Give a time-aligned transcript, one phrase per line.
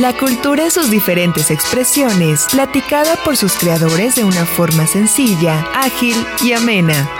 [0.00, 6.16] La cultura en sus diferentes expresiones, platicada por sus creadores de una forma sencilla, ágil
[6.42, 7.10] y amena.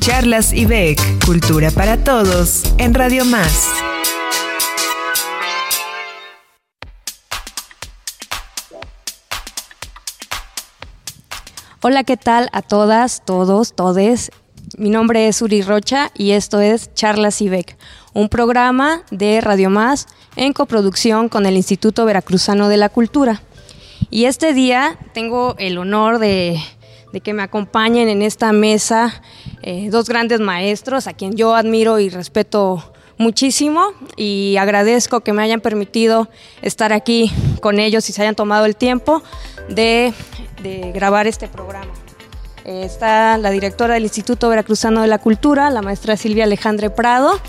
[0.00, 3.68] Charlas y Beck, Cultura para Todos, en Radio Más.
[11.82, 14.32] Hola, ¿qué tal a todas, todos, todes?
[14.76, 17.78] Mi nombre es Uri Rocha y esto es Charlas IBEC,
[18.12, 20.08] un programa de Radio Más
[20.38, 23.42] en coproducción con el Instituto Veracruzano de la Cultura.
[24.08, 26.58] Y este día tengo el honor de,
[27.22, 29.20] que me acompañen en esta mesa
[29.62, 35.42] eh, dos grandes maestros a quien yo admiro y respeto muchísimo y agradezco que me
[35.42, 36.28] hayan permitido
[36.62, 39.24] estar aquí con ellos y se hayan tomado el tiempo
[39.68, 40.14] de
[40.94, 41.92] grabar este programa.
[42.68, 47.40] Eh, está la directora del Instituto Veracruzano de la Cultura, la maestra Silvia Alejandre Prado,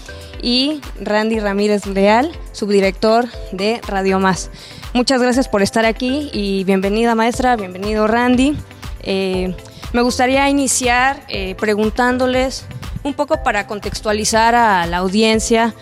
[0.42, 4.50] y Randy Ramírez Leal, subdirector de Radio Más.
[4.94, 8.58] Muchas gracias por estar aquí y bienvenida maestra, bienvenido Randy.
[9.04, 9.56] Eh,
[9.94, 12.66] me gustaría iniciar eh, preguntándoles
[13.04, 15.74] un poco para contextualizar a la audiencia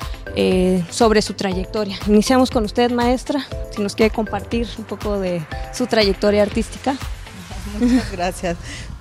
[0.92, 1.98] sobre su trayectoria.
[2.06, 5.42] Iniciamos con usted, maestra, si nos quiere compartir un poco de
[5.74, 6.96] su trayectoria artística.
[7.80, 8.58] Muchas gracias.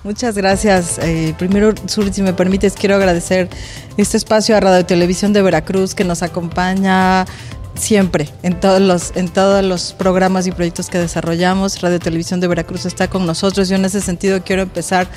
[0.07, 0.99] Muchas gracias.
[0.99, 3.49] Eh, primero, Sur, si me permites, quiero agradecer
[3.97, 7.25] este espacio a Radio Televisión de Veracruz que nos acompaña
[7.73, 11.81] siempre en todos los en todos los programas y proyectos que desarrollamos.
[11.81, 13.67] Radio Televisión de Veracruz está con nosotros.
[13.67, 15.09] Yo en ese sentido quiero empezar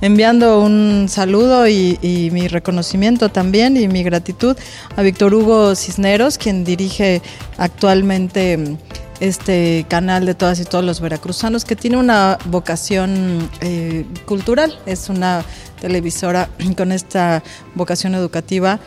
[0.00, 4.56] enviando un saludo y, y mi reconocimiento también y mi gratitud
[4.94, 7.20] a Víctor Hugo Cisneros, quien dirige
[7.58, 8.78] actualmente
[9.20, 15.08] este canal de todas y todos los veracruzanos que tiene una vocación eh, cultural, es
[15.08, 15.44] una
[15.80, 17.42] televisora con esta
[17.74, 18.80] vocación educativa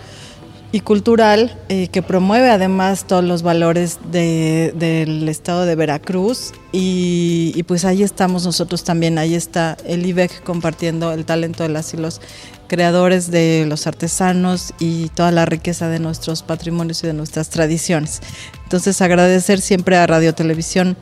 [0.71, 6.51] y cultural eh, que promueve además todos los valores del estado de Veracruz.
[6.71, 11.93] Y, pues ahí estamos nosotros también, ahí está el IBEC compartiendo el talento de las
[11.93, 12.21] y los
[12.69, 18.21] creadores de los artesanos y toda la riqueza de nuestros patrimonios y de nuestras tradiciones.
[18.63, 20.95] Entonces agradecer siempre a Radio Televisión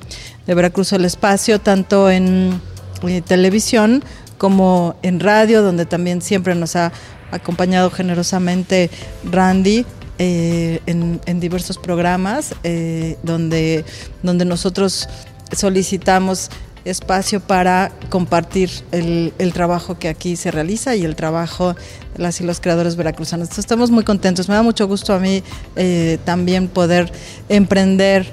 [0.48, 2.60] de Veracruz el espacio, tanto en
[3.08, 4.04] eh, televisión
[4.40, 6.92] como en radio, donde también siempre nos ha
[7.32, 8.90] acompañado generosamente
[9.24, 9.86] Randy
[10.18, 13.86] eh, en, diversos programas eh, donde,
[14.24, 15.08] donde nosotros
[15.56, 16.50] solicitamos
[16.88, 21.76] espacio para compartir el, trabajo que aquí se realiza y el trabajo
[22.18, 23.58] de los creadores veracruzanos.
[23.58, 24.50] estamos muy contentos.
[24.50, 25.44] Me da mucho gusto a mí
[25.76, 27.12] eh, también poder
[27.50, 28.32] emprender,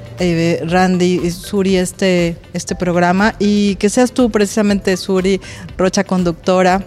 [0.67, 5.41] Randy y Suri, este, este programa y que seas tú precisamente, Suri,
[5.77, 6.85] Rocha Conductora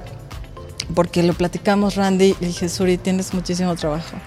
[0.94, 4.18] porque lo platicamos Randy y dije, Suri, tienes muchísimo trabajo,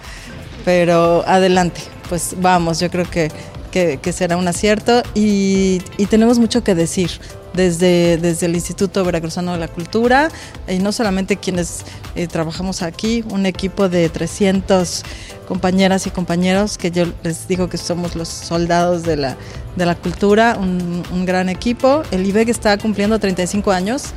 [0.64, 3.30] pero adelante, pues vamos, yo creo que,
[3.70, 7.10] que, será un acierto y, y, tenemos mucho que decir
[7.54, 10.28] desde, desde el Instituto Veracruzano de la Cultura
[10.68, 15.02] y no solamente quienes eh, trabajamos aquí, un equipo de 300
[15.48, 19.36] compañeras y compañeros que yo les digo que somos los soldados de la,
[19.76, 22.02] de la cultura, un, un gran equipo.
[22.10, 24.12] El IBEC está cumpliendo 35 años.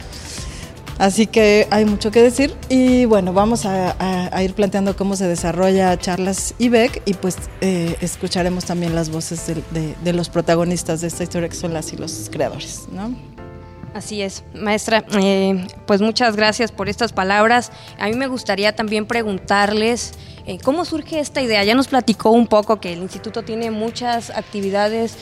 [1.00, 5.98] Así que hay mucho que decir y bueno, vamos a, ir planteando cómo se desarrolla
[5.98, 11.50] Charlas IBEC y pues eh, escucharemos también las voces de, los protagonistas de esta historia
[11.50, 13.16] que y los creadores, ¿no?
[13.94, 17.72] Así es, maestra, eh, pues muchas gracias por estas palabras.
[18.00, 20.14] A mí me gustaría también preguntarles
[20.48, 21.64] eh, cómo surge esta idea.
[21.64, 25.16] Ya nos platicó un poco que el instituto tiene muchas actividades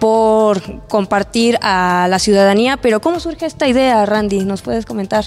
[0.00, 2.78] por compartir a la ciudadanía.
[2.78, 4.44] Pero ¿cómo surge esta idea, Randy?
[4.44, 5.24] ¿Nos puedes comentar?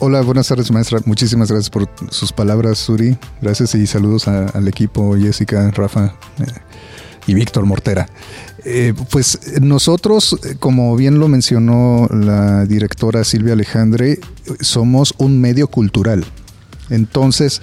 [0.00, 1.00] Hola, buenas tardes, maestra.
[1.04, 3.16] Muchísimas gracias por sus palabras, Suri.
[3.42, 6.44] Gracias y saludos al equipo Jessica, Rafa eh,
[7.26, 8.08] y Víctor Mortera.
[8.64, 14.20] Eh, pues nosotros, como bien lo mencionó la directora Silvia Alejandre,
[14.60, 16.24] somos un medio cultural.
[16.90, 17.60] Entonces,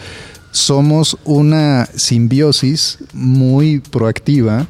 [0.52, 4.68] somos una simbiosis muy proactiva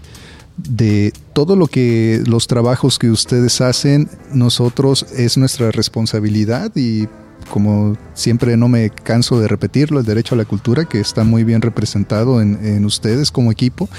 [0.57, 7.07] de todo lo que los trabajos que ustedes hacen, nosotros es nuestra responsabilidad y
[7.49, 11.43] como siempre no me canso de repetirlo, el derecho a la cultura que está muy
[11.43, 13.90] bien representado en, ustedes como equipo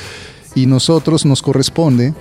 [0.54, 2.14] y nosotros nos corresponde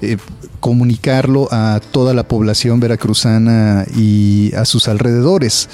[0.00, 0.16] eh,
[0.60, 5.68] comunicarlo a toda la población veracruzana y a sus alrededores.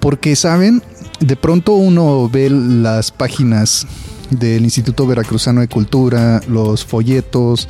[0.00, 0.82] Porque, ¿saben?
[1.20, 3.86] De pronto uno ve las páginas
[4.30, 7.68] del Instituto Veracruzano de Cultura, los folletos,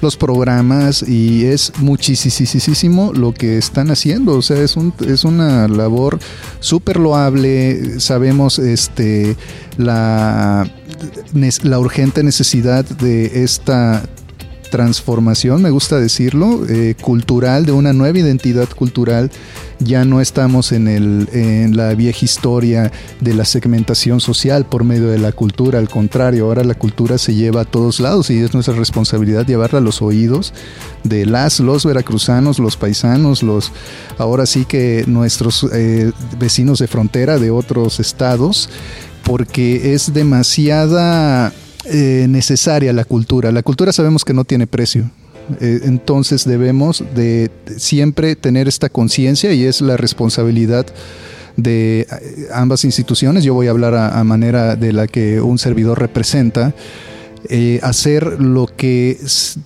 [0.00, 4.34] los programas y es muchísimo lo que están haciendo.
[4.34, 6.18] O sea, es, un, es una labor
[6.60, 8.00] súper loable.
[8.00, 9.36] Sabemos este,
[9.76, 10.70] la,
[11.62, 14.02] la urgente necesidad de esta
[14.72, 19.30] transformación, me gusta decirlo, eh, cultural, de una nueva identidad cultural.
[19.80, 22.90] Ya no estamos en, el, en la vieja historia
[23.20, 27.34] de la segmentación social por medio de la cultura, al contrario, ahora la cultura se
[27.34, 30.54] lleva a todos lados y es nuestra responsabilidad llevarla a los oídos
[31.04, 33.72] de las, los veracruzanos, los paisanos, los,
[34.16, 38.70] ahora sí que nuestros eh, vecinos de frontera de otros estados,
[39.22, 41.52] porque es demasiada
[41.84, 43.50] eh, necesaria la cultura.
[43.50, 45.10] La cultura sabemos que no tiene precio.
[45.60, 50.86] Eh, entonces debemos de siempre tener esta conciencia y es la responsabilidad
[51.56, 53.42] de eh, ambas instituciones.
[53.42, 56.72] Yo voy a hablar a, manera de la que un servidor representa.
[57.82, 59.18] hacer lo que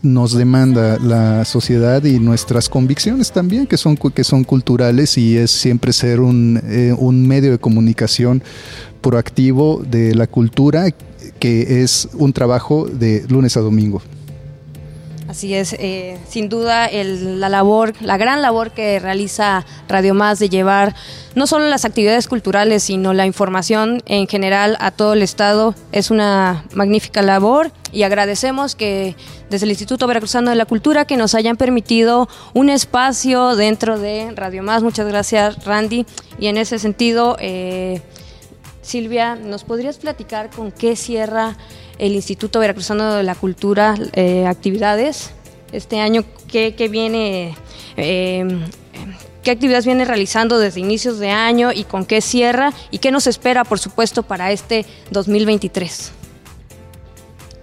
[0.03, 5.51] nos demanda la sociedad y nuestras convicciones también, que son, que son culturales y es
[5.51, 6.59] siempre ser un,
[6.99, 8.43] un medio de comunicación
[9.03, 10.89] proactivo de la cultura
[11.39, 14.03] que es un trabajo de lunes a domingo.
[15.29, 20.49] Así es, eh, sin duda la labor, la gran labor que realiza Radio Más de
[20.49, 20.95] llevar
[21.35, 26.13] no solo las actividades culturales, sino la información en general a todo el estado es
[26.13, 29.17] una magnífica labor y agradecemos que
[29.51, 34.33] desde el Instituto Veracruzano de la Cultura que nos hayan permitido un espacio dentro de
[34.35, 34.83] Radio Más.
[34.83, 36.07] Muchas gracias, Randy.
[36.39, 38.01] Y en ese sentido, eh,
[38.87, 41.57] Silvia, ¿nos podrías platicar con qué cierra
[41.99, 45.31] el Instituto Veracruzano de la Cultura eh, actividades
[45.73, 46.25] este año?
[46.47, 47.57] ¿Qué, viene,
[47.97, 48.61] em,
[49.43, 53.27] qué actividades viene realizando desde inicios de año y con qué cierra y qué nos
[53.27, 56.13] espera, por supuesto, para este 2023?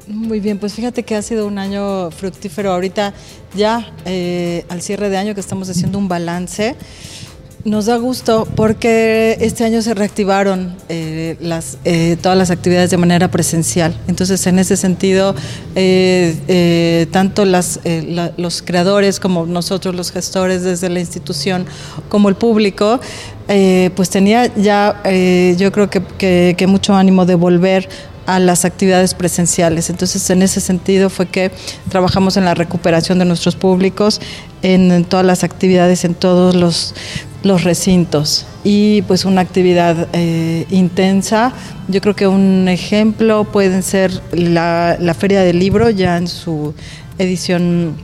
[0.08, 2.74] Muy bien, pues fíjate que ha sido un año fructífero.
[2.74, 3.14] Ahorita
[3.56, 6.76] ya eh, al cierre de año que estamos haciendo un balance.
[7.66, 12.98] Nos da gusto porque este año se reactivaron eh, las, eh, todas las actividades de
[12.98, 13.98] manera presencial.
[14.10, 15.34] Entonces, en ese sentido,
[15.76, 17.80] eh, tanto las,
[18.36, 21.66] los creadores como nosotros, los gestores desde la institución,
[22.10, 23.00] como el público,
[23.48, 25.02] pues tenía ya,
[25.58, 27.88] yo creo que mucho ánimo de volver
[28.26, 29.90] a las actividades presenciales.
[29.90, 31.52] Entonces, en ese sentido fue que
[31.90, 34.22] trabajamos en la recuperación de nuestros públicos,
[34.62, 36.94] en, todas las actividades, en todos los,
[37.44, 38.46] los recintos.
[38.64, 41.54] Y pues una actividad eh, intensa.
[41.88, 46.74] Yo creo que un ejemplo pueden ser la, la Feria del Libro, ya en su
[47.20, 47.96] edición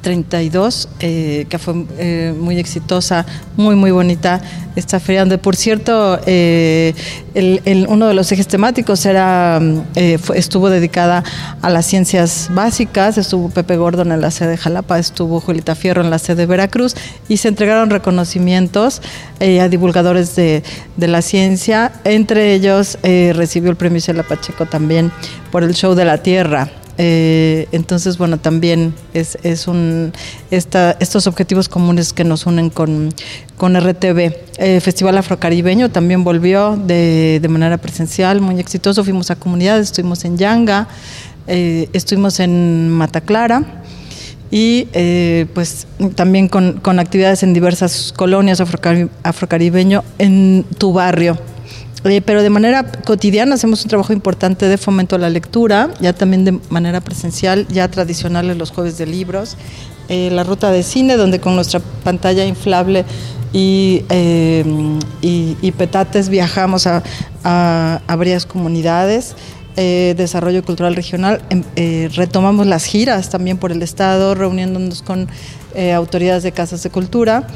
[0.00, 4.40] 32, eh, que fue eh, muy exitosa, muy, muy bonita
[4.76, 6.94] esta feria, donde por cierto, eh,
[7.34, 9.60] el, uno de los ejes temáticos era,
[9.94, 11.24] estuvo dedicada
[11.62, 16.02] a las ciencias básicas, estuvo Pepe Gordon en la sede de Jalapa, estuvo Julieta Fierro
[16.02, 16.94] en la sede de Veracruz,
[17.28, 19.02] y se entregaron reconocimientos
[19.40, 20.62] a divulgadores de,
[20.96, 25.10] la ciencia, entre ellos recibió el premio Isela Pacheco también
[25.50, 26.70] por el show de la Tierra.
[27.00, 30.12] Eh, entonces, bueno, también es, es un
[30.50, 33.14] esta, estos objetivos comunes que nos unen con,
[33.56, 34.32] con RTV.
[34.58, 39.04] Eh, Festival Afrocaribeño también volvió de, de, manera presencial, muy exitoso.
[39.04, 40.88] Fuimos a comunidades, estuvimos en Yanga,
[41.46, 43.62] eh, estuvimos en Mataclara
[44.50, 44.86] y
[45.52, 48.60] pues también con, con, actividades en diversas colonias
[49.22, 51.38] afrocaribeño en tu barrio.
[52.04, 56.12] Eh, pero de manera cotidiana hacemos un trabajo importante de fomento a la lectura, ya
[56.12, 59.56] también de manera presencial, ya tradicional en los jueves de libros,
[60.08, 63.04] eh, la ruta de cine, donde con nuestra pantalla inflable
[63.52, 64.64] y, eh,
[65.76, 67.02] petates viajamos a,
[67.44, 69.34] a, varias comunidades.
[69.76, 71.62] desarrollo cultural regional, em,
[72.10, 75.28] retomamos las giras también por el Estado, reuniéndonos con
[75.94, 77.46] autoridades de casas de cultura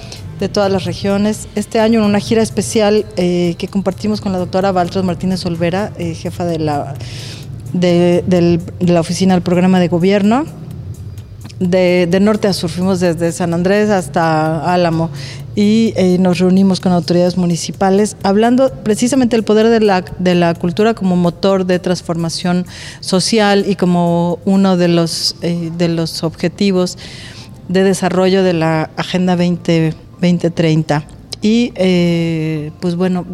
[0.43, 1.47] de todas las regiones.
[1.55, 5.93] Este año en una gira especial eh, que compartimos con la doctora Valtros Martínez Olvera,
[5.99, 6.95] eh, jefa de la,
[7.73, 10.45] de, la oficina del programa de gobierno.
[11.61, 15.11] De, norte a sur, fuimos desde San Andrés hasta Álamo
[15.55, 20.55] y eh, nos reunimos con autoridades municipales hablando precisamente del poder de la, de la
[20.55, 22.67] cultura como motor de transformación
[22.99, 26.99] social y como uno de los, de los objetivos
[27.69, 31.05] de desarrollo de la Agenda 20 2030.
[31.43, 33.27] Y eh, pues bueno,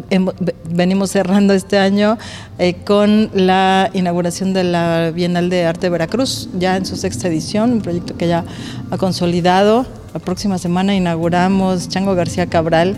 [0.71, 2.17] venimos cerrando este año
[2.57, 7.27] eh, con la inauguración de la Bienal de Arte de Veracruz, ya en su sexta
[7.27, 8.45] edición, un proyecto que ya
[8.89, 9.85] ha consolidado.
[10.11, 12.97] La próxima semana inauguramos Chango García Cabral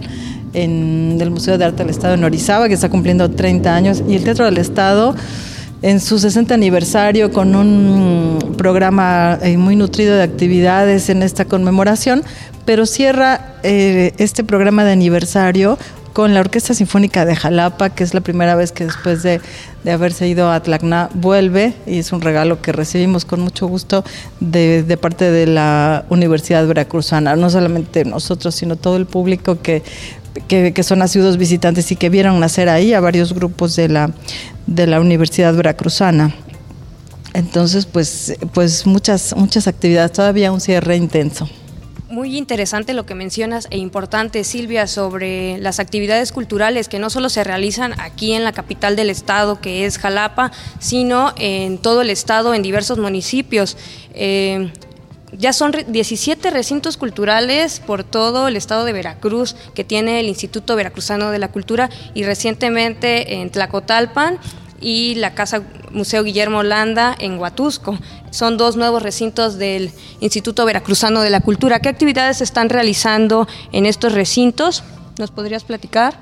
[0.54, 4.16] en el Museo de Arte del Estado en Orizaba, que está cumpliendo 30 años, y
[4.16, 5.14] el Teatro del Estado
[5.82, 12.24] en su 60 aniversario con un programa eh, muy nutrido de actividades en esta conmemoración,
[12.66, 15.78] pero cierra eh, este programa de aniversario
[16.14, 19.42] con la Orquesta Sinfónica de Jalapa, que es la primera vez que después de,
[19.90, 24.04] haberse ido a Tlacna vuelve y es un regalo que recibimos con mucho gusto
[24.40, 29.84] de, parte de la Universidad Veracruzana, no solamente nosotros, sino todo el público que,
[30.48, 34.12] que, son asiduos visitantes y que vieron nacer ahí a varios grupos de la,
[34.68, 36.34] de la Universidad Veracruzana.
[37.34, 41.50] Entonces, pues, pues muchas, muchas actividades, todavía un cierre intenso.
[42.10, 47.30] Muy interesante lo que mencionas e importante, Silvia, sobre las actividades culturales que no solo
[47.30, 52.10] se realizan aquí en la capital del estado, que es Jalapa, sino en todo el
[52.10, 53.78] estado, en diversos municipios.
[54.14, 54.74] Eh,
[55.38, 60.76] ya son 17 recintos culturales por todo el estado de Veracruz que tiene el Instituto
[60.76, 64.40] Veracruzano de la Cultura y recientemente en Tlacotalpan
[64.82, 67.98] y la Casa Museo Guillermo Holanda en Huatusco.
[68.32, 71.80] Son dos nuevos recintos del Instituto Veracruzano de la Cultura.
[71.80, 74.84] ¿Qué actividades se están realizando en estos recintos?
[75.18, 76.16] ¿Nos podrías platicar?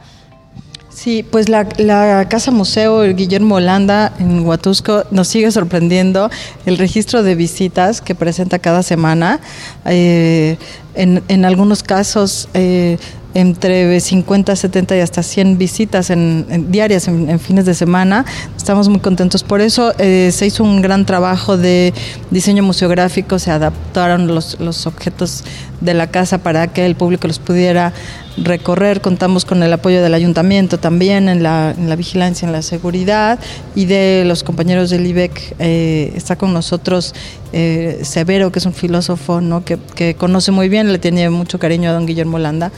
[1.01, 6.29] Sí, pues la, Casa Museo Guillermo Holanda en Huatusco nos sigue sorprendiendo
[6.65, 9.39] el registro de visitas que presenta cada semana.
[9.85, 10.57] Eh,
[10.95, 12.97] en, algunos casos eh,
[13.33, 18.25] entre 50, 70 y hasta 100 visitas en, diarias en, fines de semana.
[18.57, 19.93] Estamos muy contentos por eso.
[19.99, 21.93] Eh, se hizo un gran trabajo de
[22.29, 25.45] diseño museográfico, se adaptaron los, los objetos
[25.79, 27.93] de la casa para que el público los pudiera
[28.43, 29.01] recorrer.
[29.01, 33.39] Contamos con el apoyo del ayuntamiento también en la, en la vigilancia, en la seguridad
[33.75, 35.55] y de los compañeros del IBEC.
[35.59, 37.13] Eh, está con nosotros
[37.53, 39.63] eh, Severo, que es un filósofo ¿no?
[39.65, 42.71] que, que conoce muy bien, le tiene mucho cariño a don Guillermo Landa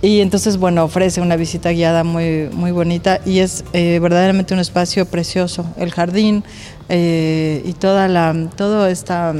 [0.00, 4.60] y entonces, bueno, ofrece una visita guiada muy, muy bonita y es eh, verdaderamente un
[4.60, 5.66] espacio precioso.
[5.76, 6.44] El jardín
[6.88, 9.34] eh, y toda la, todo esta,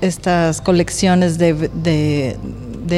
[0.00, 2.36] estas colecciones de,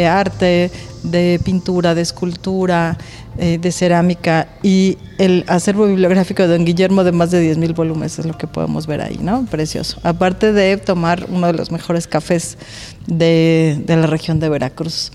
[0.06, 0.70] arte,
[1.02, 2.98] de pintura, de escultura,
[3.38, 8.18] eh, de cerámica y el acervo bibliográfico de don Guillermo de más de 10.000 volúmenes
[8.18, 9.46] es lo que podemos ver ahí, ¿no?
[9.46, 10.00] Precioso.
[10.02, 12.58] Aparte de tomar uno de los mejores cafés
[13.06, 15.12] de, de la región de Veracruz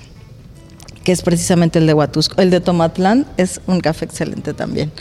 [1.04, 2.40] que es precisamente el de Huatusco.
[2.42, 4.92] El de Tomatlán es un café excelente también,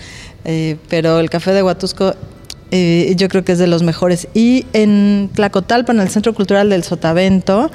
[0.44, 2.14] eh, pero el café de Huatusco
[2.70, 4.28] eh, yo creo que es de los mejores.
[4.34, 7.70] Y en Tlacotalpa, en el Centro Cultural del Sotavento,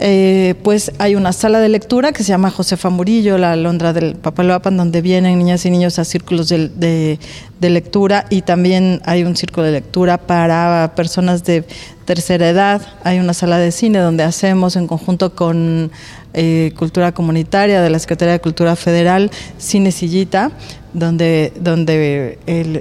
[0.00, 4.14] eh, pues hay una sala de lectura que se llama Josefa Murillo, la Londra del
[4.14, 7.18] Papaloapan, donde vienen niñas y niños a círculos de,
[7.60, 11.64] lectura y también hay un círculo de lectura para personas de
[12.04, 12.82] tercera edad.
[13.02, 15.90] Hay una sala de cine donde hacemos en conjunto con
[16.32, 20.52] eh, Cultura Comunitaria de la Secretaría de Cultura Federal, Cine Sillita,
[20.92, 22.38] donde, donde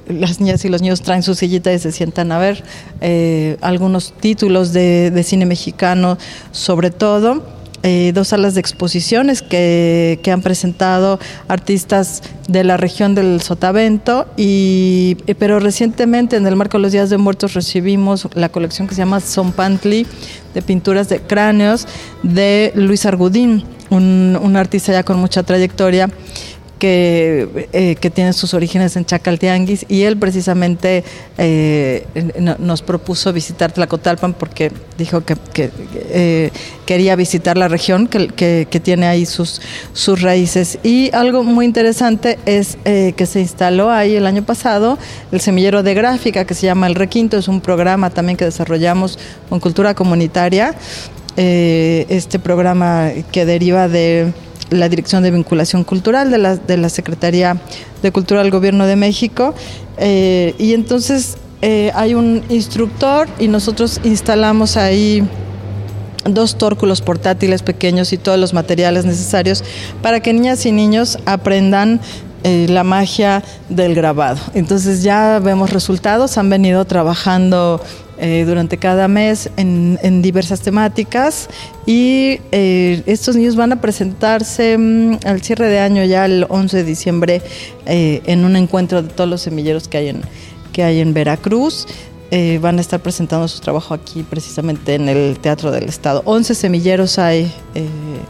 [0.08, 2.64] las niñas y los niños traen su sillita y se sientan a ver
[3.02, 6.18] eh, algunos títulos de, de, cine mexicano,
[6.52, 7.58] sobre todo.
[7.84, 14.26] Eh, dos salas de exposiciones que, que, han presentado artistas de la región del Sotavento,
[14.36, 18.96] y, pero recientemente en el marco de los Días de Muertos recibimos la colección que
[18.96, 20.08] se llama Son Pantli
[20.56, 21.88] de pinturas de cráneos
[22.24, 26.10] de Luis Argudín, un, un artista ya con mucha trayectoria
[26.78, 31.04] que, eh, que, tiene sus orígenes en Chacaltianguis y él precisamente
[31.38, 32.06] eh,
[32.60, 36.52] nos propuso visitar Tlacotalpan porque dijo que, eh,
[36.86, 38.28] quería visitar la región que,
[38.70, 39.62] que, tiene ahí sus,
[39.94, 40.80] sus raíces.
[40.84, 44.98] Y algo muy interesante es que se instaló ahí el año pasado
[45.32, 49.20] el semillero de gráfica que se llama El Requinto, es un programa también que desarrollamos
[49.50, 50.76] con cultura comunitaria.
[51.36, 54.34] este programa que deriva de
[54.70, 57.58] la Dirección de Vinculación Cultural de la, de la Secretaría
[58.02, 59.54] de Cultura del Gobierno de México.
[59.98, 65.28] Eh, y entonces eh, hay un instructor y nosotros instalamos ahí
[66.26, 69.64] dos tórculos portátiles pequeños y todos los materiales necesarios
[70.02, 72.02] para que niñas y niños aprendan
[72.44, 74.40] eh, la magia del grabado.
[74.54, 77.82] Entonces ya vemos resultados, han venido trabajando
[78.20, 81.50] eh, durante cada mes en, diversas temáticas
[81.86, 86.78] y eh, estos niños van a presentarse mm, al cierre de año ya el 11
[86.78, 87.42] de diciembre
[87.86, 90.22] eh, en un encuentro de todos los semilleros que hay en,
[90.74, 91.86] que hay en Veracruz.
[92.60, 96.24] van a estar presentando su trabajo aquí precisamente en el Teatro del Estado.
[96.26, 97.54] 11 semilleros hay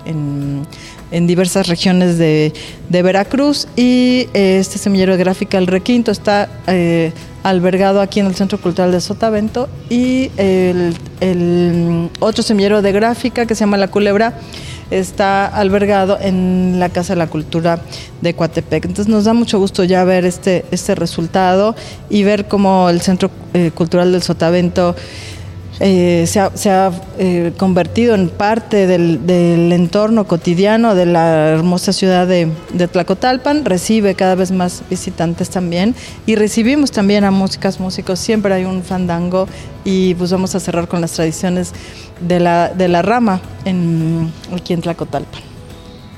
[0.05, 0.67] en,
[1.11, 2.53] en, diversas regiones de,
[2.89, 6.49] de Veracruz y este semillero de gráfica El Requinto está
[7.49, 10.93] albergado aquí en el Centro Cultural de Sotavento y el,
[12.19, 14.33] otro semillero de gráfica que se llama La Culebra
[14.91, 17.79] está albergado en la Casa de la Cultura
[18.21, 18.85] de Coatepec.
[18.85, 21.75] Entonces nos da mucho gusto ya ver este, este resultado
[22.09, 24.95] y ver cómo el Centro eh, Cultural del Sotavento
[25.79, 32.49] eh, se ha, eh, convertido en parte del, entorno cotidiano de la hermosa ciudad de,
[32.91, 35.95] Tlacotalpan, recibe cada vez más visitantes también.
[36.25, 39.47] Y recibimos también a músicas, músicos, siempre hay un fandango.
[39.83, 41.71] Y pues vamos a cerrar con las tradiciones
[42.19, 45.46] de la, de la rama en, aquí en Tlacotalpan.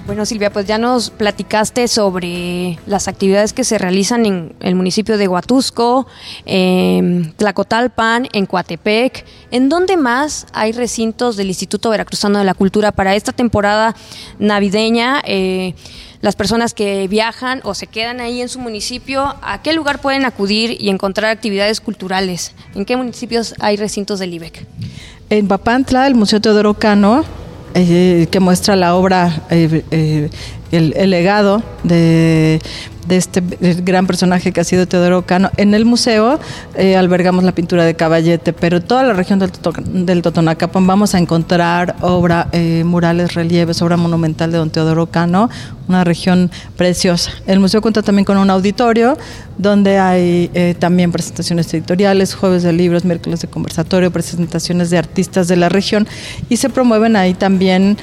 [0.10, 5.20] Bueno, Silvia, pues ya nos platicaste sobre las actividades que se realizan en el municipio
[5.20, 6.08] de Huatusco,
[6.48, 9.24] en Tlacotalpan, en Coatepec.
[9.52, 13.96] ¿En dónde más hay recintos del Instituto Veracruzano de la Cultura para esta temporada
[14.40, 15.22] navideña?
[15.26, 15.76] Eh,
[16.22, 20.26] las personas que viajan o se quedan ahí en su municipio, ¿a qué lugar pueden
[20.26, 22.54] acudir y encontrar actividades culturales?
[22.74, 24.66] ¿En qué municipios hay recintos del IBEC?
[25.30, 27.26] En Papantla, el Museo Teodoro Cano,
[27.74, 30.30] eh, que muestra la obra, eh, eh,
[30.72, 32.60] el, legado de,
[33.10, 33.42] de este
[33.84, 35.50] gran personaje que ha sido Teodoro Cano.
[35.58, 36.40] En el museo
[36.76, 39.52] eh, albergamos la pintura de Caballete, pero toda la región del,
[40.06, 45.50] del Totonacapan vamos a encontrar obra, eh, murales, relieves, obra monumental de don Teodoro Cano,
[45.88, 47.32] una región preciosa.
[47.48, 49.18] El museo cuenta también con un auditorio
[49.58, 55.48] donde hay eh, también presentaciones editoriales, jueves de libros, miércoles de conversatorio, presentaciones de artistas
[55.48, 56.08] de la región
[56.48, 57.98] y se promueven ahí también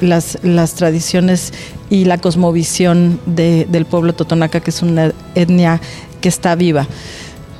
[0.00, 1.52] las, las tradiciones
[1.90, 5.80] y la cosmovisión del pueblo totonaca, que es una etnia
[6.20, 6.86] que está viva.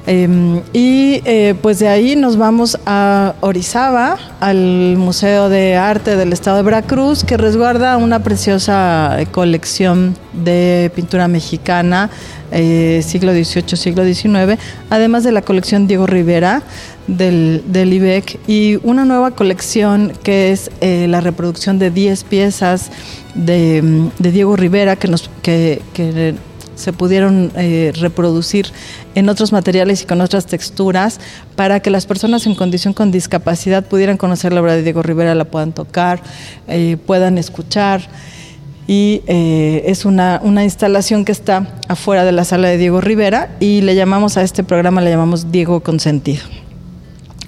[0.06, 6.34] Em, y eh, pues de ahí nos vamos a Orizaba, al Museo de Arte del
[6.34, 12.10] Estado de Veracruz, que resguarda una preciosa colección de pintura mexicana,
[12.56, 16.62] eh, siglo XVIII, siglo XIX, además de la colección Diego Rivera
[17.08, 22.92] del, del IBEC y una nueva colección que es eh, la reproducción de 10 piezas
[23.34, 25.28] de, de, Diego Rivera que nos...
[25.42, 25.82] Que,
[26.76, 28.66] se pudieron eh, reproducir
[29.14, 31.20] en otros materiales y con otras texturas
[31.54, 35.36] para que las personas en condición con discapacidad pudieran conocer la obra de Diego Rivera,
[35.36, 36.20] la puedan tocar,
[37.06, 38.08] puedan escuchar.
[38.86, 43.50] Y eh, es una, una, instalación que está afuera de la sala de Diego Rivera
[43.58, 46.42] y le llamamos a este programa, le llamamos Diego Consentido.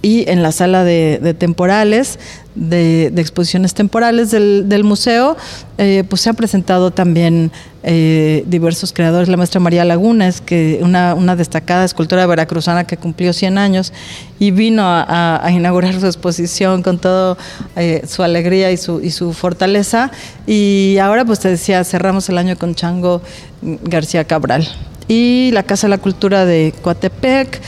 [0.06, 2.18] Y en la sala de, temporales,
[2.56, 5.36] de, exposiciones temporales del, museo,
[5.78, 9.28] eh, pues se han presentado también eh, diversos creadores.
[9.28, 13.92] La maestra María Laguna es que una, una, destacada escultora veracruzana que cumplió 100 años
[14.38, 17.36] y vino a, inaugurar su exposición con toda
[17.76, 20.10] eh, su alegría y su, y su fortaleza.
[20.47, 23.23] Y ahora, pues te decía, cerramos el año con Chango
[23.62, 24.66] García Cabral.
[25.08, 27.60] Y la Casa de la Cultura de Coatepec,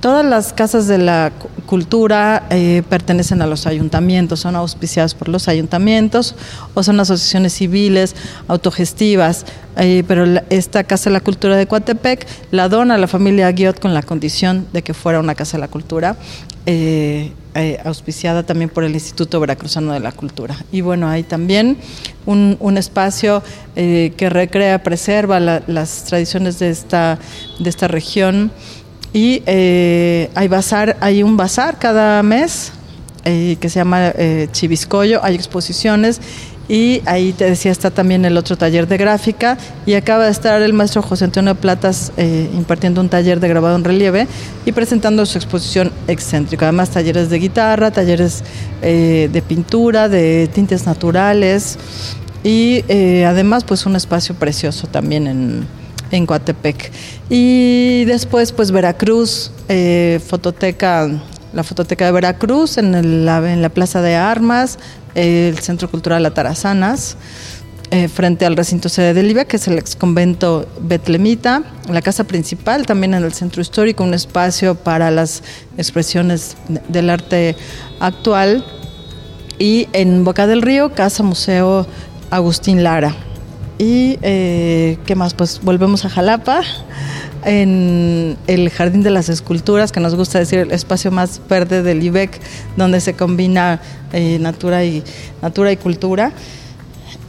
[0.00, 1.30] Todas las casas de la
[1.66, 6.34] cultura eh, pertenecen a los ayuntamientos, son auspiciadas por los ayuntamientos
[6.72, 8.16] o son asociaciones civiles
[8.48, 9.44] autogestivas,
[9.76, 13.78] eh, pero esta Casa de la Cultura de Coatepec la dona a la familia Guiot
[13.78, 16.16] con la condición de que fuera una Casa de la Cultura.
[16.64, 17.32] Eh,
[17.84, 20.56] auspiciada también por el Instituto Veracruzano de la Cultura.
[20.70, 21.76] Y bueno, hay también
[22.24, 23.42] un, espacio
[23.74, 27.18] que recrea, preserva las tradiciones de esta,
[27.58, 28.52] de esta región
[29.12, 32.72] y eh, hay, bazar, hay un bazar cada mes
[33.24, 36.20] eh, que se llama eh, Chiviscoyo, hay exposiciones
[36.68, 39.58] y ahí te decía está también el otro taller de gráfica.
[39.86, 43.82] Y acaba de estar el maestro José Antonio Platas impartiendo un taller de grabado en
[43.82, 44.28] relieve
[44.64, 46.66] y presentando su exposición excéntrica.
[46.66, 48.44] Además talleres de guitarra, talleres
[48.80, 51.76] de pintura, de tintes naturales.
[52.44, 52.84] Y
[53.24, 55.66] además pues un espacio precioso también en,
[56.10, 56.90] en Coatepec.
[57.28, 61.08] Y después, pues Veracruz, eh, fototeca,
[61.52, 64.78] la fototeca de Veracruz en, la, Plaza de Armas,
[65.14, 67.16] el Centro Cultural Atarazanas.
[67.92, 72.22] Eh, frente al recinto sede del IBA, que es el ex convento Betlemita, la casa
[72.22, 75.42] principal, también en el centro histórico, un espacio para las
[75.76, 77.56] expresiones del arte
[77.98, 78.64] actual,
[79.58, 81.84] y en Boca del Río, Casa Museo
[82.30, 83.14] Agustín Lara.
[83.80, 86.60] Y eh, qué más, pues volvemos a Jalapa,
[87.46, 92.02] en el Jardín de las Esculturas, que nos gusta decir el espacio más verde del
[92.02, 92.38] IBEC,
[92.76, 93.80] donde se combina
[94.12, 95.02] eh, natura, y,
[95.40, 96.32] natura y cultura.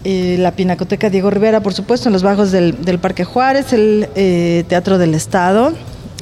[0.04, 4.98] la Pinacoteca Diego Rivera, por supuesto, en los bajos del, Parque Juárez, el eh, Teatro
[4.98, 5.72] del Estado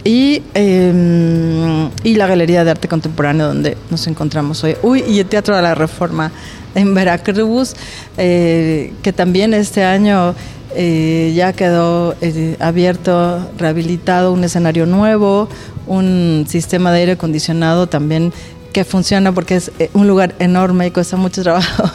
[0.03, 4.75] y, em, y la Galería de Arte Contemporáneo, donde nos encontramos hoy.
[4.83, 6.31] Uy, y el Teatro de la Reforma
[6.75, 7.75] en Veracruz,
[8.17, 10.35] eh, que también este año
[10.75, 15.49] eh, ya quedó eh, abierto, rehabilitado un escenario nuevo,
[15.87, 18.31] un sistema de aire acondicionado también
[18.71, 21.89] que funciona porque es un lugar enorme y cuesta mucho trabajo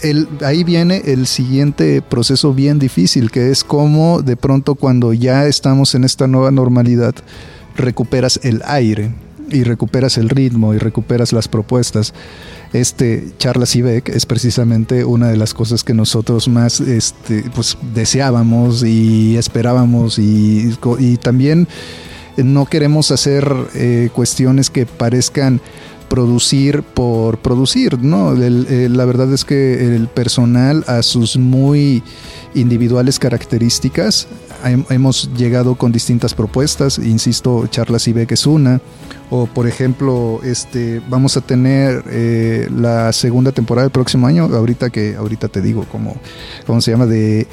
[0.05, 5.47] el, ahí viene el siguiente proceso bien difícil, que es cómo de pronto cuando ya
[5.47, 7.17] estamos en esta nueva normalidad,
[7.75, 9.13] recuperas el aire
[9.51, 12.15] y recuperas el ritmo y recuperas las propuestas
[12.73, 18.85] este Charlas Beck es precisamente una de las cosas que nosotros más este, pues, deseábamos
[18.85, 20.77] y esperábamos y,
[21.21, 21.67] también
[22.37, 25.61] no queremos hacer eh, cuestiones que parezcan
[26.09, 28.35] producir por producir, ¿no?
[28.35, 32.03] la verdad es que el personal a sus muy
[32.55, 34.29] individuales características.
[34.91, 38.81] Hemos llegado con distintas propuestas, insisto, Charlas Beck es una,
[39.31, 44.91] o por ejemplo, este, vamos a tener eh, la segunda temporada del próximo año, ahorita
[44.91, 46.17] que ahorita te digo cómo,
[46.67, 47.47] cómo se llama, de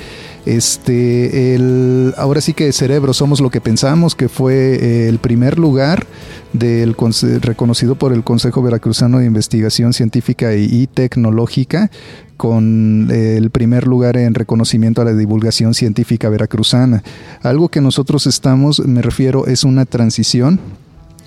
[0.47, 5.60] este, el, ahora sí que Cerebro Somos lo que pensamos, que fue eh, el primer
[5.60, 6.07] lugar
[6.53, 6.95] del
[7.41, 11.91] reconocido por el Consejo Veracruzano de Investigación Científica y, Tecnológica
[12.38, 17.04] con eh, el primer lugar en reconocimiento a la divulgación científica veracruzana.
[17.41, 20.60] Algo que nosotros estamos, me refiero, es una transición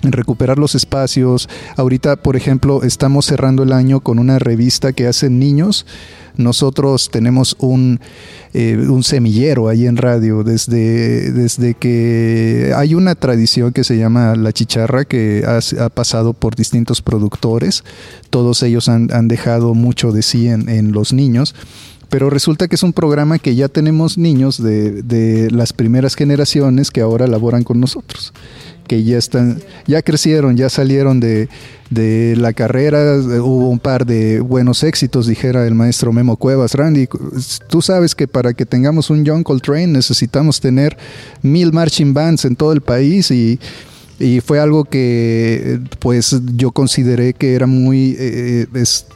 [0.01, 1.49] en recuperar los espacios.
[1.77, 5.85] Ahorita, por ejemplo, estamos cerrando el año con una revista que hacen niños.
[6.41, 7.99] Nosotros tenemos un,
[8.53, 14.35] eh, un semillero ahí en radio desde, desde que hay una tradición que se llama
[14.35, 17.83] La Chicharra que ha, pasado por distintos productores.
[18.29, 21.53] Todos ellos han, dejado mucho de sí en los niños
[22.11, 26.91] pero resulta que es un programa que ya tenemos niños de, de, las primeras generaciones
[26.91, 28.33] que ahora laboran con nosotros
[28.91, 31.47] que ya están, ya crecieron, ya salieron de,
[32.35, 36.75] la carrera, hubo un par de buenos éxitos, dijera el maestro Memo Cuevas.
[36.75, 37.07] Randy,
[37.69, 40.97] tú sabes que para que tengamos un John Coltrane necesitamos tener
[41.41, 43.61] mil marching bands en todo el país y,
[44.39, 48.67] fue algo que pues yo consideré que era muy eh,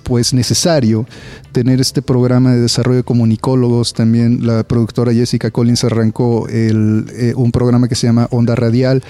[0.04, 1.06] pues necesario
[1.52, 3.94] tener este programa de desarrollo de comunicólogos.
[3.94, 9.04] También la productora Jessica Collins arrancó el, eh, un programa que se llama Onda Radial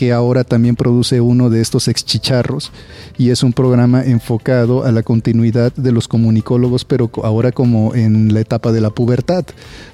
[0.00, 2.72] que ahora también produce uno de estos exchicharros
[3.18, 8.32] y es un programa enfocado a la continuidad de los comunicólogos, pero ahora como en
[8.32, 9.44] la etapa de la pubertad.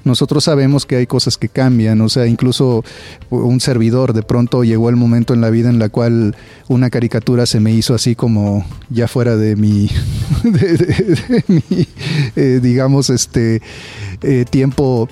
[0.05, 2.85] Nosotros sabemos que hay cosas que cambian, o sea, incluso
[3.31, 6.37] un servidor de pronto llegó el momento en la vida en la cual
[6.69, 9.89] una caricatura se me hizo así como ya fuera de mi,
[12.37, 13.61] eh, digamos, este
[14.21, 15.09] eh, tiempo.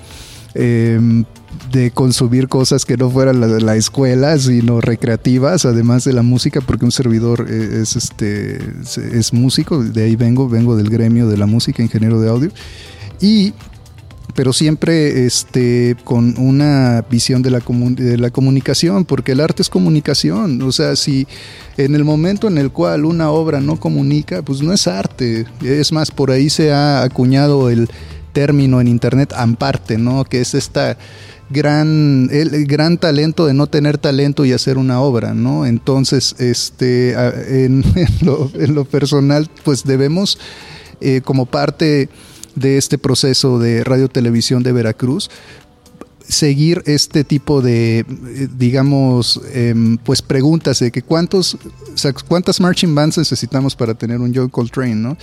[0.54, 1.26] Em,
[1.76, 6.60] de consumir cosas que no fueran la, la escuela, sino recreativas, además de la música,
[6.60, 8.58] porque un servidor eh, es, este,
[9.12, 12.50] es músico, de ahí vengo, vengo del gremio de la música, ingeniero de audio,
[13.20, 13.52] y
[14.34, 19.70] pero siempre este, con una visión de la, de la comunicación, porque el arte es
[19.70, 20.60] comunicación.
[20.60, 21.26] O sea, si
[21.78, 25.46] en el momento en el cual una obra no comunica, pues no es arte.
[25.62, 27.88] Es más, por ahí se ha acuñado el
[28.34, 30.22] término en internet amparte, ¿no?
[30.24, 30.98] Que es esta
[31.50, 35.66] gran, el, gran talento de no tener talento y hacer una obra, ¿no?
[35.66, 37.12] Entonces, este,
[37.64, 37.84] en,
[38.74, 40.38] lo, personal, pues debemos,
[41.00, 42.08] eh, como parte
[42.54, 45.30] de este proceso de radio televisión de Veracruz,
[46.28, 51.56] seguir este tipo de, eh, digamos, em, pues preguntas de que cuántos,
[52.28, 55.16] cuántas marching bands necesitamos para tener un John Coltrane, ¿no?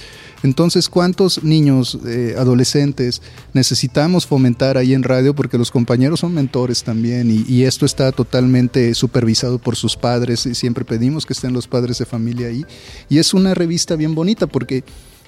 [0.44, 3.22] Entonces, ¿cuántos niños, eh, adolescentes
[3.54, 5.34] necesitamos fomentar ahí en radio?
[5.34, 10.54] Porque los compañeros son mentores también y, esto está totalmente supervisado por sus padres y
[10.54, 12.66] siempre pedimos que estén los padres de familia ahí.
[13.08, 14.84] Y es una revista bien bonita porque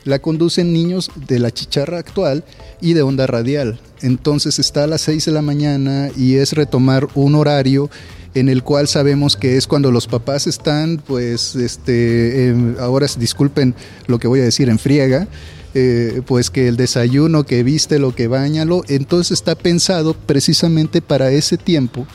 [0.06, 2.46] la conducen niños de la chicharra actual
[2.80, 3.80] y de onda radial.
[4.02, 7.90] Entonces está a las 6 de la mañana y es retomar un horario
[8.36, 13.74] en el cual sabemos que es cuando los papás están, pues, este, ahora disculpen
[14.08, 15.28] lo que voy a decir en friega,
[15.74, 21.32] eh, pues que el desayuno, que viste lo que bañalo, entonces está pensado precisamente para
[21.32, 22.06] ese tiempo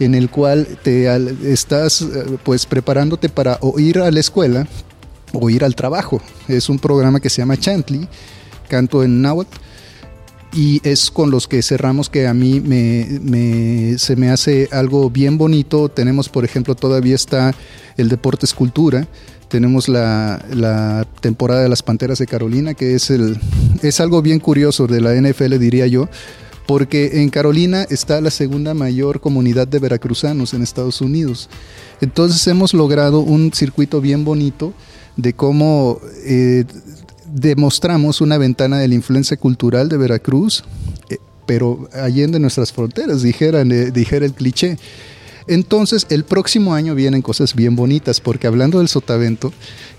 [0.00, 1.08] en el cual te
[1.50, 2.06] estás eh,
[2.44, 4.68] pues preparándote para ir a la escuela
[5.32, 6.20] o ir al trabajo.
[6.48, 8.08] Es un programa que se llama Chantley,
[8.68, 9.58] canto en náhuatl,
[10.52, 15.36] y es con los que cerramos que a mí me, se me hace algo bien
[15.36, 15.88] bonito.
[15.88, 17.54] Tenemos, por ejemplo, todavía está
[17.96, 19.06] el deporte escultura.
[19.48, 23.38] Tenemos la, la, temporada de las Panteras de Carolina, que es, el,
[23.82, 26.08] es algo bien curioso de la NFL, diría yo,
[26.66, 31.48] porque en Carolina está la segunda mayor comunidad de veracruzanos en Estados Unidos.
[32.00, 34.74] Entonces hemos logrado un circuito bien bonito
[35.18, 36.64] de cómo eh,
[37.26, 40.64] demostramos una ventana de la influencia cultural de Veracruz,
[41.10, 44.78] eh, pero allende nuestras fronteras, eh, dijera el cliché.
[45.48, 49.52] Entonces, el próximo año vienen cosas bien bonitas, porque hablando del sotavento,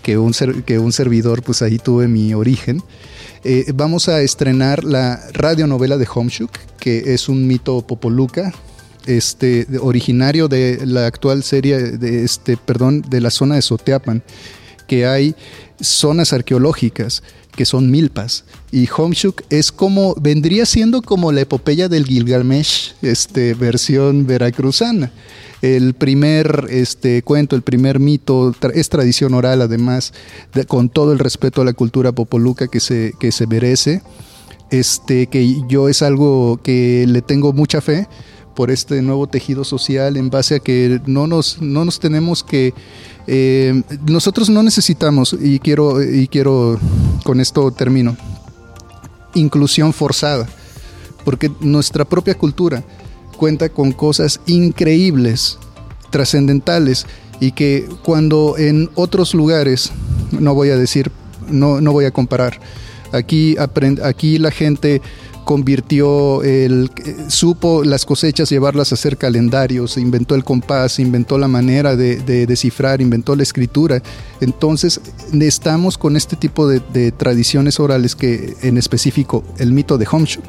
[0.04, 0.32] que un,
[0.66, 2.82] que un servidor, pues ahí tuve mi origen,
[3.74, 8.54] vamos a estrenar la radionovela de Homeshuk, que es un mito popoluca,
[9.08, 14.22] este, originario de la actual serie, de este, perdón, de la zona de Soteapan
[14.90, 15.36] que hay
[15.80, 17.24] zonas arqueológicas
[17.56, 18.44] que son milpas.
[18.72, 25.12] Y Homshuk es como vendría siendo como la epopeya del Gilgamesh este versión veracruzana.
[25.62, 30.14] El primer este cuento el primer mito es tradición oral además
[30.68, 34.02] con todo el respeto a la cultura popoluca que se que se merece.
[34.72, 38.08] Este que yo es algo que le tengo mucha fe
[38.60, 42.74] por este nuevo tejido social en base a que no nos, no nos tenemos que...
[43.26, 46.78] Eh, nosotros no necesitamos, y quiero, y quiero,
[47.24, 48.18] con esto termino,
[49.34, 50.46] inclusión forzada,
[51.24, 52.84] porque nuestra propia cultura
[53.38, 55.58] cuenta con cosas increíbles,
[56.10, 57.06] trascendentales,
[57.40, 59.90] y que cuando en otros lugares,
[60.32, 61.14] no voy a decir,
[61.48, 62.60] no, no voy a comparar,
[63.12, 63.56] aquí,
[64.04, 65.02] aquí la gente
[65.50, 66.92] convirtió, el,
[67.28, 73.02] supo las cosechas llevarlas a hacer calendarios, inventó el compás, inventó la manera de, descifrar,
[73.02, 74.00] inventó la escritura.
[74.42, 75.02] Entonces,
[75.34, 80.46] estamos con este tipo de, tradiciones orales que, en específico, el mito de Homshuk,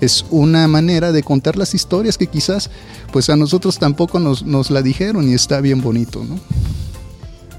[0.00, 2.70] es una manera de contar las historias que quizás,
[3.12, 6.40] pues a nosotros tampoco nos, nos la dijeron y está bien bonito, ¿no?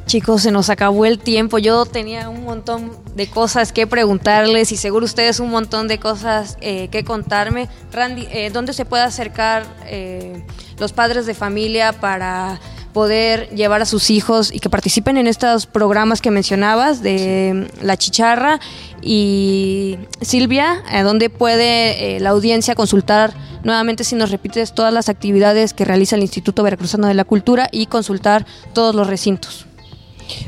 [0.06, 1.58] Chicos, se nos acabó el tiempo.
[1.58, 6.58] Yo tenía un montón de cosas que preguntarles y seguro ustedes un montón de cosas
[6.62, 7.68] eh, que contarme.
[7.92, 10.46] Randy, eh, ¿dónde se puede acercar eh,
[10.78, 12.60] los padres de familia para
[12.94, 17.98] poder llevar a sus hijos y que participen en estos programas que mencionabas de La
[17.98, 18.60] Chicharra?
[19.02, 25.84] Y Silvia, ¿dónde puede la audiencia consultar nuevamente si nos repites todas las actividades que
[25.84, 29.66] realiza el Instituto Veracruzano de la Cultura y consultar todos los recintos?